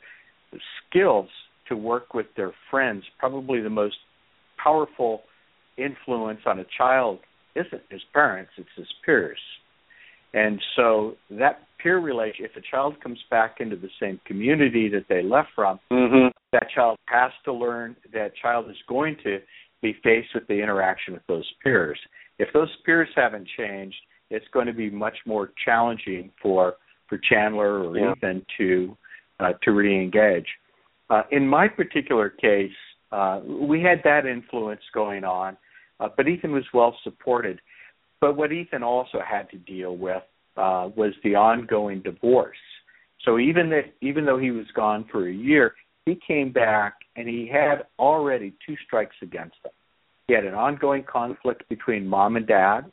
[0.90, 1.30] skills
[1.70, 3.96] to work with their friends, probably the most
[4.62, 5.24] powerful
[5.78, 7.20] influence on a child
[7.56, 9.40] isn't his parents, it's his peers.
[10.34, 15.06] And so that peer relation, if a child comes back into the same community that
[15.08, 16.32] they left from, mhm.
[16.52, 19.40] that child has to learn that child is going to
[19.82, 22.00] be faced with the interaction with those peers.
[22.40, 23.98] If those peers haven't changed,
[24.34, 26.76] it's going to be much more challenging for
[27.08, 28.14] for Chandler or Yeah.
[28.14, 28.98] Ethan to
[29.40, 30.48] uh, to re-engage.
[31.10, 32.72] Uh, in my particular case,
[33.12, 35.58] uh, we had that influence going on,
[36.00, 37.60] uh, but Ethan was well supported.
[38.22, 40.24] But what Ethan also had to deal with
[40.58, 42.58] uh, was the ongoing divorce.
[43.26, 47.28] So even that, even though he was gone for a year, he came back and
[47.28, 49.72] he had already two strikes against him.
[50.28, 52.92] He had an ongoing conflict between mom and dad,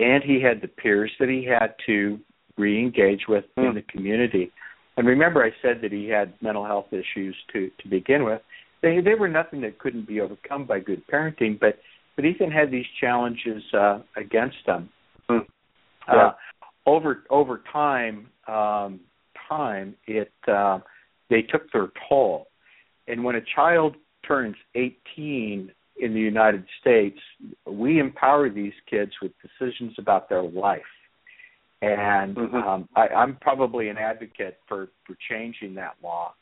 [0.00, 2.18] and he had the peers that he had to
[2.56, 3.64] re-engage with mm.
[3.64, 3.76] in hmm.
[3.76, 4.52] the community.
[4.96, 8.42] And remember, I said that he had mental health issues to to begin with.
[8.82, 11.78] They they were nothing that couldn't be overcome by good parenting, but
[12.16, 14.88] but Ethan had these challenges uh, against him.
[15.30, 15.46] Mm.
[16.08, 16.14] Yeah.
[16.14, 16.32] Uh,
[16.86, 19.00] over over time, um,
[19.48, 20.80] time it uh,
[21.30, 22.48] they took their toll.
[23.06, 27.18] And when a child turns 18 in the United States,
[27.66, 30.82] we empower these kids with decisions about their life.
[31.80, 32.56] And mm-hmm.
[32.56, 36.34] um, I, I'm probably an advocate for, for changing that law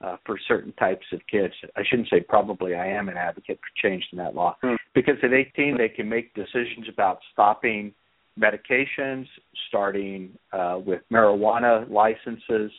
[0.00, 1.54] uh, for certain types of kids.
[1.76, 4.56] I shouldn't say probably, I am an advocate for changing that law.
[4.62, 4.76] Mm-hmm.
[4.94, 7.92] Because at 18, they can make decisions about stopping
[8.38, 9.26] medications,
[9.68, 12.70] starting uh, with marijuana licenses,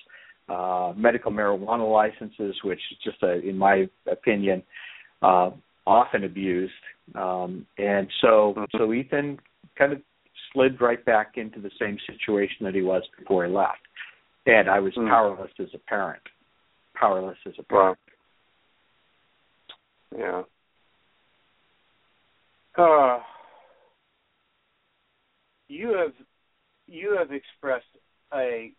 [0.49, 4.63] uh, medical marijuana licenses, which is just, a, in my opinion,
[5.21, 5.49] uh,
[5.87, 6.73] often abused.
[7.15, 8.77] Um, and so, mm-hmm.
[8.77, 9.39] so Ethan
[9.77, 10.01] kind of
[10.51, 13.79] slid right back into the same situation that he was before he left.
[14.45, 15.07] And I was mm.
[15.07, 16.21] powerless as a parent.
[16.95, 17.97] Powerless as a parent.
[20.17, 20.43] Yeah.
[22.77, 23.19] Uh,
[25.67, 26.13] you have
[26.85, 27.85] you have expressed
[28.33, 28.71] a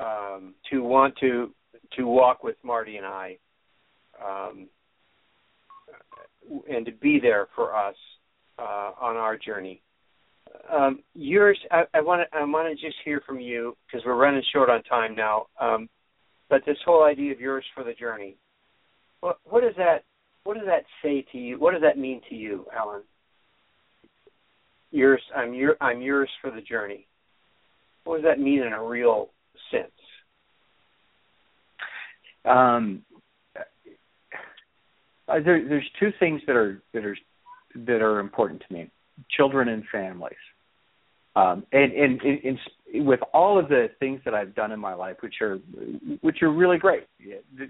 [0.00, 1.50] um, to want to
[1.96, 3.36] to walk with Marty and I,
[4.24, 4.68] um,
[6.68, 7.96] and to be there for us
[8.58, 9.82] uh, on our journey.
[10.70, 14.42] Um, yours, I want to I want to just hear from you because we're running
[14.52, 15.46] short on time now.
[15.60, 15.88] Um,
[16.50, 18.36] but this whole idea of yours for the journey,
[19.20, 20.04] what what does that
[20.44, 21.58] what does that say to you?
[21.58, 23.02] What does that mean to you, Alan?
[24.90, 27.06] Yours, I'm your I'm yours for the journey.
[28.04, 29.30] What does that mean in a real
[29.70, 29.90] sense?
[32.44, 33.02] Um,
[35.28, 37.16] uh, there, there's two things that are that are
[37.74, 38.90] that are important to me:
[39.30, 40.34] children and families.
[41.34, 42.58] Um, and, and, and,
[42.92, 45.56] and with all of the things that I've done in my life, which are
[46.20, 47.06] which are really great,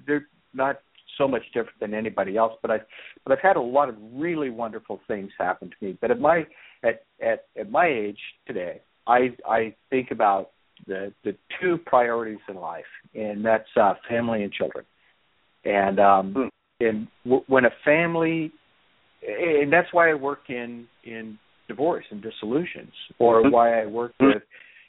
[0.06, 0.80] they're not
[1.18, 2.54] so much different than anybody else.
[2.60, 2.86] But I've
[3.24, 5.96] but I've had a lot of really wonderful things happen to me.
[6.00, 6.46] But at my
[6.82, 10.50] at at, at my age today, I I think about
[10.86, 12.84] the the two priorities in life,
[13.14, 14.84] and that's uh, family and children.
[15.64, 16.48] And um, hmm.
[16.88, 18.52] And w- when a family,
[19.26, 23.52] and that's why I work in in divorce and dissolutions, or mm-hmm.
[23.52, 24.34] why I work mm-hmm.
[24.34, 24.42] with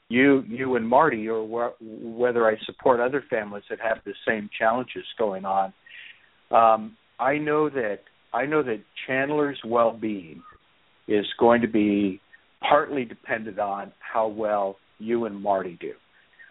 [0.10, 4.50] you you and Marty, or wh- whether I support other families that have the same
[4.58, 5.74] challenges going on.
[6.52, 8.00] Um, I know that
[8.34, 10.42] I know that Chandler's well-being
[11.08, 12.20] is going to be
[12.68, 15.94] partly dependent on how well you and Marty do,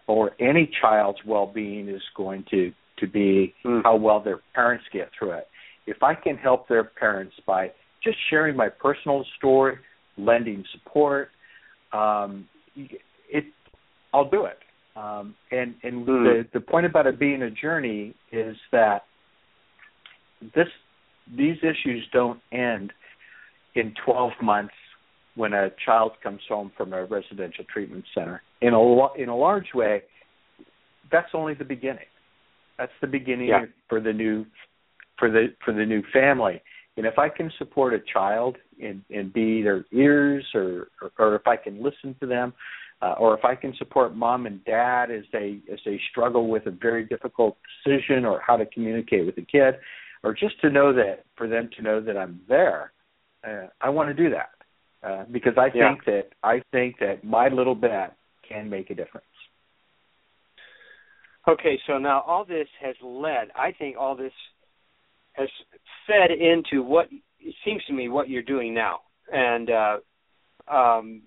[0.07, 3.81] or any child's well-being is going to to be mm.
[3.83, 5.47] how well their parents get through it.
[5.85, 7.71] If I can help their parents by
[8.03, 9.77] just sharing my personal story,
[10.17, 11.29] lending support,
[11.91, 13.45] um, it
[14.13, 14.59] I'll do it.
[14.95, 16.05] Um, and and mm.
[16.05, 19.03] the the point about it being a journey is that
[20.55, 20.67] this
[21.35, 22.91] these issues don't end
[23.75, 24.73] in 12 months
[25.35, 28.41] when a child comes home from a residential treatment center.
[28.61, 30.03] In a in a large way,
[31.11, 32.05] that's only the beginning.
[32.77, 33.65] That's the beginning yeah.
[33.89, 34.45] for the new
[35.17, 36.61] for the for the new family.
[36.95, 41.35] And if I can support a child and, and be their ears, or, or or
[41.35, 42.53] if I can listen to them,
[43.01, 46.67] uh, or if I can support mom and dad as they as they struggle with
[46.67, 49.75] a very difficult decision or how to communicate with the kid,
[50.23, 52.91] or just to know that for them to know that I'm there,
[53.47, 54.51] uh, I want to do that
[55.07, 55.89] uh, because I yeah.
[55.89, 58.13] think that I think that my little bit
[58.47, 59.25] can make a difference.
[61.47, 63.49] Okay, so now all this has led.
[63.55, 64.31] I think all this
[65.33, 65.49] has
[66.07, 67.07] fed into what
[67.39, 69.01] it seems to me what you're doing now,
[69.31, 69.97] and uh,
[70.73, 71.23] um,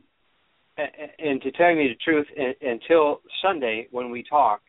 [0.76, 2.26] and to tell you the truth,
[2.60, 4.64] until Sunday when we talked,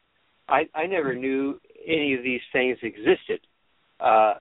[0.47, 3.41] I, I never knew any of these things existed.
[3.99, 4.35] Uh,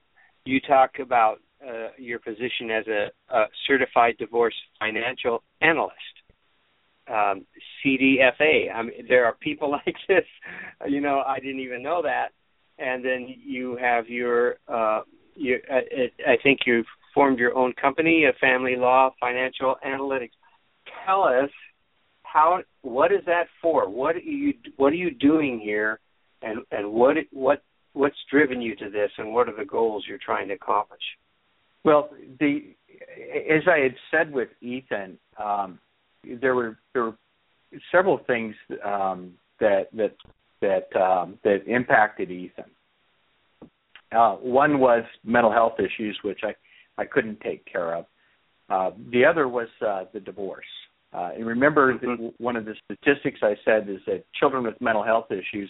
[0.45, 5.95] you talk about uh, your position as a, a, certified divorce financial analyst,
[7.09, 7.45] um,
[7.85, 8.73] CDFA.
[8.73, 10.25] I mean, there are people like this.
[10.87, 12.29] You know, I didn't even know that.
[12.79, 15.01] And then you have your, uh,
[15.35, 15.81] your uh,
[16.27, 20.31] I think you've formed your own company, a family law financial analytics.
[21.05, 21.49] Tell us
[22.21, 23.89] how what is that for?
[23.89, 25.99] What are you what are you doing here,
[26.43, 30.19] and and what what what's driven you to this, and what are the goals you're
[30.23, 31.01] trying to accomplish?
[31.83, 32.75] Well, the
[33.49, 35.79] as I had said with Ethan, um,
[36.41, 37.17] there were there were
[37.91, 40.15] several things um, that that
[40.61, 42.65] that um, that impacted Ethan.
[44.11, 46.53] Uh, one was mental health issues, which I
[46.97, 48.05] I couldn't take care of.
[48.69, 50.65] Uh, the other was uh, the divorce.
[51.13, 52.23] Uh, and remember, mm-hmm.
[52.23, 55.69] that one of the statistics I said is that children with mental health issues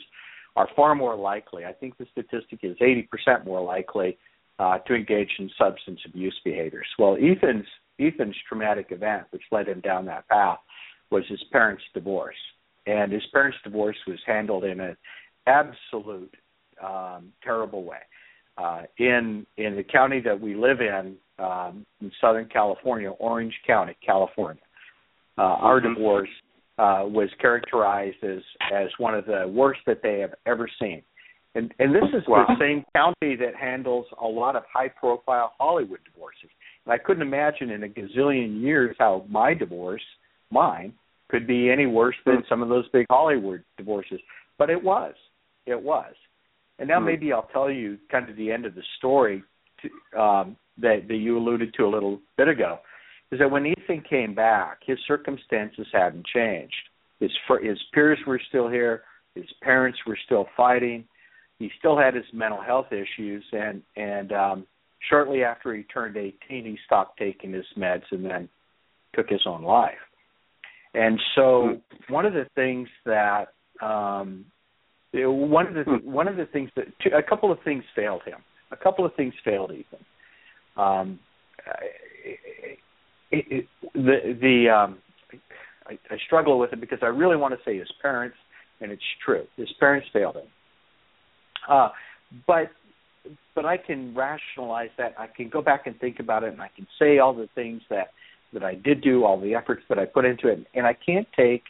[0.55, 1.66] are far more likely.
[1.66, 4.18] I think the statistic is 80% more likely
[4.58, 6.88] uh, to engage in substance abuse behaviors.
[6.97, 7.68] Well, Ethan's
[8.00, 10.60] Ethan's traumatic event, which led him down that path,
[11.12, 12.36] was his parents' divorce,
[12.86, 14.98] and his parents' divorce was handled in an
[15.45, 16.34] absolute
[16.84, 17.98] um, terrible way.
[18.58, 23.95] Uh, in in the county that we live in, um, in Southern California, Orange County,
[24.04, 24.62] California,
[25.38, 25.93] uh, our mm-hmm.
[25.93, 26.30] divorce
[26.80, 28.39] uh, was characterized as
[28.74, 31.04] as one of the worst that they have ever seen.
[31.56, 32.45] And and this is wow.
[32.48, 36.50] the same county that handles a lot of high profile Hollywood divorces.
[36.90, 40.02] I couldn't imagine in a gazillion years how my divorce,
[40.52, 40.94] mine,
[41.30, 44.20] could be any worse than some of those big Hollywood divorces.
[44.58, 45.14] But it was.
[45.66, 46.14] It was.
[46.80, 49.44] And now mm maybe I'll tell you kind of the end of the story
[49.82, 52.80] to, um, that, that you alluded to a little bit ago.
[53.32, 56.76] Is that when Ethan came back, his circumstances hadn't changed.
[57.20, 59.02] His fr- his peers were still here.
[59.36, 61.06] His parents were still fighting
[61.60, 64.68] he still had his mental health issues and and um
[65.10, 68.50] shortly after he turned 18 he stopped taking his meds and then
[69.14, 69.93] took his own life.
[70.93, 71.76] And so
[72.08, 72.14] hmm.
[72.14, 73.48] one of the things that
[73.82, 74.45] um
[75.14, 76.12] one of the hmm.
[76.12, 76.86] one of the things that
[77.16, 78.39] a couple of things failed him.
[78.72, 80.06] A couple of things failed Ethan
[80.78, 81.20] um
[83.32, 84.98] it, it, the the um
[85.88, 88.36] I, I struggle with it because I really want to say his parents
[88.82, 89.45] and it's true.
[89.56, 90.48] His parents failed him.
[91.68, 91.89] Uh,
[92.45, 92.70] but
[93.55, 95.15] but I can rationalize that.
[95.17, 97.82] I can go back and think about it, and I can say all the things
[97.89, 98.07] that
[98.53, 101.28] that I did do, all the efforts that I put into it, and I can't
[101.36, 101.63] take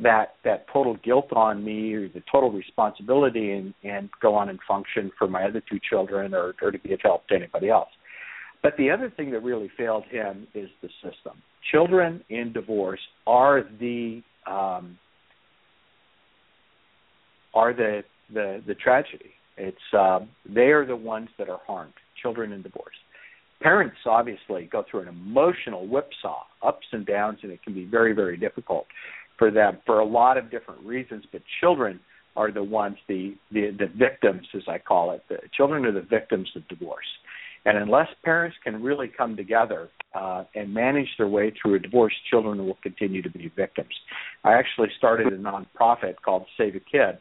[0.00, 4.58] that that total guilt on me or the total responsibility and and go on and
[4.66, 7.90] function for my other two children or or to be of help to anybody else.
[8.62, 11.42] But the other thing that really failed him is the system.
[11.70, 14.98] Children in divorce are the um,
[17.54, 19.32] are the the the tragedy.
[19.58, 21.92] It's um, they are the ones that are harmed.
[22.22, 22.94] Children in divorce.
[23.60, 28.12] Parents obviously go through an emotional whipsaw, ups and downs, and it can be very
[28.12, 28.86] very difficult
[29.36, 31.24] for them for a lot of different reasons.
[31.32, 32.00] But children
[32.36, 35.22] are the ones the the, the victims, as I call it.
[35.28, 37.06] The children are the victims of divorce.
[37.64, 42.14] And unless parents can really come together uh, and manage their way through a divorce,
[42.30, 43.92] children will continue to be victims.
[44.44, 47.18] I actually started a nonprofit called Save a Kid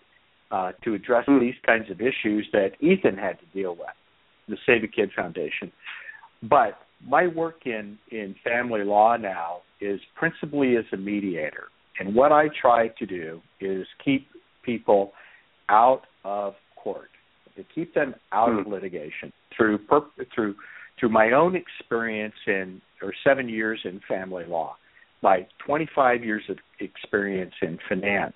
[0.52, 1.40] uh, to address mm.
[1.40, 3.88] these kinds of issues that Ethan had to deal with,
[4.48, 5.72] the Save a Kid Foundation.
[6.44, 11.66] But my work in in family law now is principally as a mediator,
[12.00, 14.28] and what I try to do is keep
[14.64, 15.14] people
[15.70, 17.10] out of court,
[17.56, 18.62] to keep them out mm.
[18.62, 19.80] of litigation through
[20.34, 20.56] through
[21.00, 24.76] through my own experience in or seven years in family law,
[25.22, 28.36] my 25 years of experience in finance,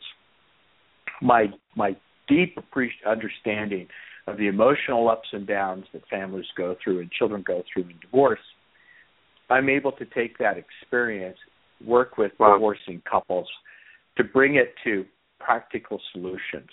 [1.21, 1.95] my my
[2.27, 2.57] deep
[3.05, 3.87] understanding
[4.27, 7.95] of the emotional ups and downs that families go through and children go through in
[8.01, 8.39] divorce,
[9.49, 11.37] I'm able to take that experience,
[11.85, 12.53] work with wow.
[12.53, 13.47] divorcing couples
[14.17, 15.05] to bring it to
[15.39, 16.69] practical solutions.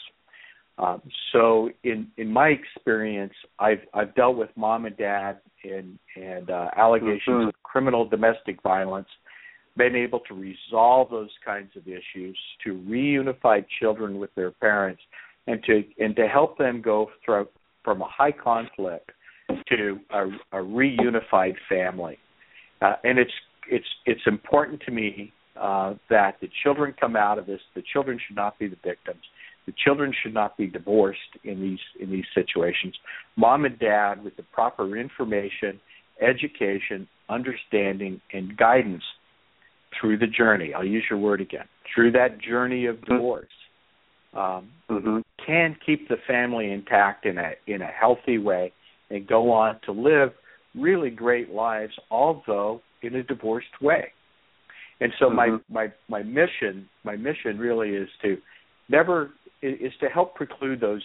[0.78, 6.50] Um, so, in in my experience, I've I've dealt with mom and dad and and
[6.50, 7.48] uh, allegations mm-hmm.
[7.48, 9.08] of criminal domestic violence
[9.78, 15.00] been able to resolve those kinds of issues, to reunify children with their parents,
[15.46, 17.48] and to and to help them go through
[17.84, 19.10] from a high conflict
[19.68, 22.18] to a, a reunified family.
[22.82, 23.32] Uh, and it's
[23.70, 27.60] it's it's important to me uh, that the children come out of this.
[27.74, 29.22] The children should not be the victims.
[29.66, 32.94] The children should not be divorced in these in these situations.
[33.36, 35.80] Mom and dad, with the proper information,
[36.20, 39.02] education, understanding, and guidance,
[40.00, 40.74] through the journey.
[40.74, 41.66] I'll use your word again.
[41.94, 43.14] Through that journey of mm-hmm.
[43.14, 43.46] divorce,
[44.34, 45.18] um, mm-hmm.
[45.44, 48.72] can keep the family intact in a in a healthy way
[49.10, 50.30] and go on to live
[50.74, 54.12] really great lives, although in a divorced way.
[55.00, 55.36] And so mm-hmm.
[55.36, 58.36] my my my mission my mission really is to
[58.88, 59.30] never
[59.62, 61.02] is to help preclude those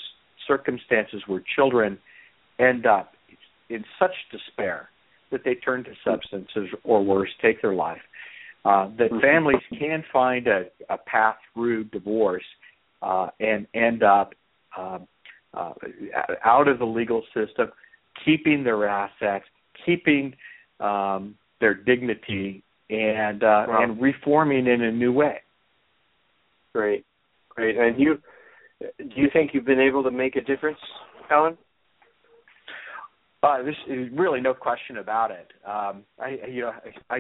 [0.48, 1.98] circumstances where children
[2.60, 3.14] end up
[3.70, 4.90] in such despair
[5.32, 8.02] that they turn to substances or worse, take their life
[8.66, 9.20] uh, that mm-hmm.
[9.20, 12.44] families can find a, a path through divorce
[13.02, 14.34] uh, and end up
[14.78, 15.00] uh,
[15.54, 15.74] uh,
[16.44, 17.72] out of the legal system,
[18.26, 19.46] keeping their assets,
[19.86, 20.34] keeping
[20.80, 23.84] um, their dignity, and uh, wow.
[23.84, 25.38] and reforming in a new way.
[26.74, 27.06] Great,
[27.50, 27.78] great.
[27.78, 28.18] And you,
[28.80, 30.80] do you think you've been able to make a difference,
[31.30, 31.58] Alan?
[33.44, 35.52] Uh, this is really no question about it.
[35.68, 36.72] Um, I, you know,
[37.10, 37.18] I,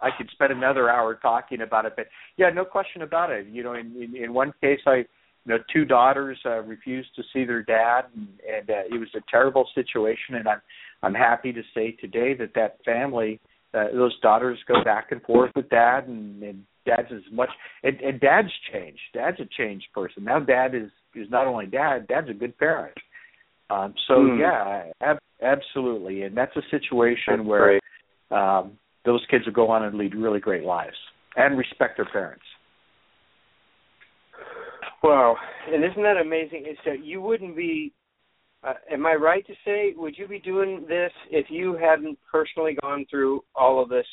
[0.00, 2.06] I could spend another hour talking about it, but
[2.36, 3.48] yeah, no question about it.
[3.48, 5.06] You know, in in, in one case, I, you
[5.46, 9.20] know, two daughters uh, refused to see their dad, and, and uh, it was a
[9.28, 10.36] terrible situation.
[10.36, 10.62] And I'm
[11.02, 13.40] I'm happy to say today that that family,
[13.74, 17.50] uh, those daughters go back and forth with dad, and, and dad's as much,
[17.82, 19.00] and, and dad's changed.
[19.12, 20.38] Dad's a changed person now.
[20.38, 22.96] Dad is is not only dad, dad's a good parent.
[23.70, 24.38] Um, so Mm.
[24.38, 27.80] yeah, ab- absolutely, and that's a situation That's where
[28.30, 30.96] um, those kids will go on and lead really great lives
[31.36, 32.44] and respect their parents.
[35.02, 35.36] Wow,
[35.66, 36.66] and isn't that amazing?
[36.84, 37.92] So you wouldn't be.
[38.62, 42.74] Uh, am I right to say would you be doing this if you hadn't personally
[42.80, 44.06] gone through all of this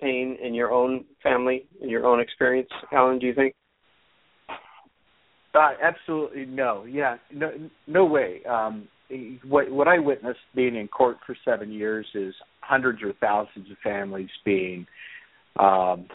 [0.00, 3.18] pain in your own family, in your own experience, Alan?
[3.18, 3.54] Do you think?
[5.54, 6.84] Uh, absolutely no.
[6.84, 7.52] Yeah, no,
[7.86, 8.42] no way.
[8.44, 8.88] Um,
[9.44, 13.78] what what I witnessed being in court for seven years is hundreds or thousands of
[13.82, 14.86] families being
[15.58, 16.06] um,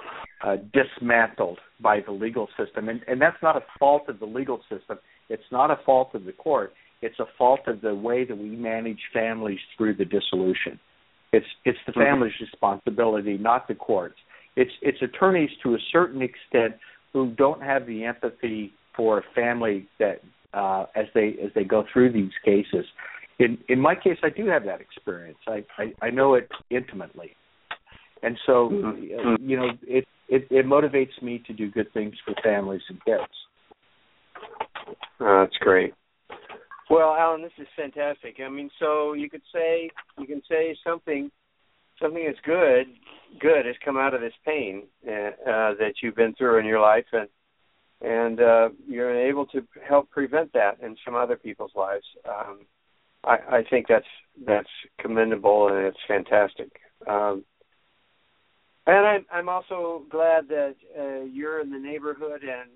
[0.44, 4.60] uh, dismantled by the legal system, and, and that's not a fault of the legal
[4.70, 4.98] system.
[5.30, 6.74] It's not a fault of the court.
[7.02, 10.80] It's a fault of the way that we manage families through the dissolution.
[11.34, 12.06] It's it's the Mhm.
[12.06, 14.20] family's responsibility, not the courts.
[14.56, 16.76] It's it's attorneys to a certain extent
[17.12, 20.22] who don't have the empathy for a family that
[20.54, 22.86] uh, as they as they go through these cases.
[23.40, 25.40] In in my case, I do have that experience.
[25.48, 27.36] I I, I know it intimately,
[28.22, 29.34] and so Mhm.
[29.34, 33.04] uh, you know it, it it motivates me to do good things for families and
[33.06, 33.34] kids.
[35.20, 35.94] Oh, that's great.
[36.90, 38.40] Well, Alan, this is fantastic.
[38.46, 39.90] I mean, so you could say
[40.20, 41.32] you can say something
[42.00, 42.88] something that's good
[43.40, 46.80] good has come out of this pain uh, uh, that you've been through in your
[46.80, 47.28] life, and
[48.04, 52.06] and uh, you're able to help prevent that in some other people's lives.
[52.28, 52.66] Um,
[53.24, 54.06] I, I think that's
[54.46, 56.72] that's commendable and it's fantastic.
[57.08, 57.46] Um,
[58.86, 62.70] and I'm I'm also glad that uh, you're in the neighborhood and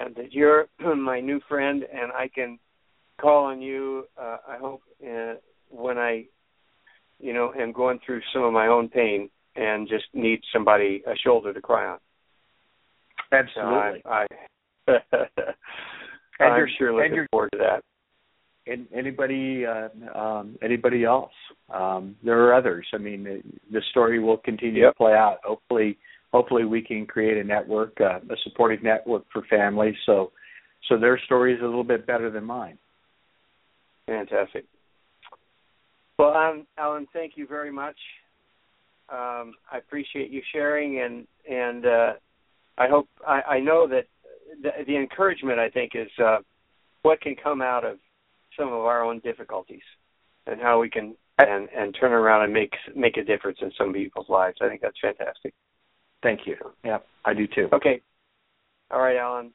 [0.00, 0.66] and that you're
[0.96, 2.58] my new friend and I can
[3.20, 4.04] call on you.
[4.20, 5.34] Uh, I hope uh,
[5.68, 6.24] when I,
[7.20, 11.14] you know, am going through some of my own pain and just need somebody a
[11.16, 11.98] shoulder to cry on.
[13.30, 14.02] So Absolutely.
[14.04, 14.61] I, I And
[16.40, 17.82] I'm you're- sure looking forward to that.
[18.66, 19.88] and anybody uh,
[20.18, 21.32] um, anybody else.
[21.72, 22.86] Um, there are others.
[22.94, 24.92] I mean, the, the story will continue Yep.
[24.92, 25.38] to play out.
[25.44, 25.98] Hopefully,
[26.32, 29.94] hopefully we can create a network, uh, a supportive network for families.
[30.06, 30.30] So,
[30.88, 32.78] so their story is a little bit better than mine.
[34.06, 34.64] Fantastic.
[36.18, 37.96] Well, um, Alan, thank you very much.
[39.08, 42.12] Um, I appreciate you sharing, and and uh,
[42.78, 44.06] I hope I, I know that
[44.60, 46.38] the, the encouragement I think is uh,
[47.02, 47.98] what can come out of
[48.58, 49.82] some of our own difficulties,
[50.46, 53.92] and how we can and and turn around and make make a difference in some
[53.92, 54.58] people's lives.
[54.60, 55.54] I think that's fantastic.
[56.22, 56.56] Thank you.
[56.84, 57.68] Yeah, I do too.
[57.72, 58.00] Okay.
[58.90, 59.52] All right, Alan.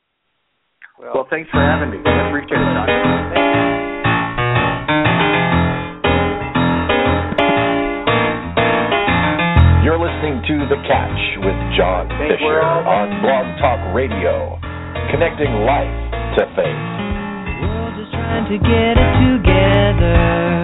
[0.99, 1.97] Well, Well, thanks for having me.
[2.03, 2.87] I appreciate it, Doc.
[9.85, 14.59] You're listening to The Catch with John Fisher on Blog Talk Radio,
[15.11, 15.91] connecting life
[16.37, 16.83] to faith.
[17.63, 20.56] We're just trying to get it together.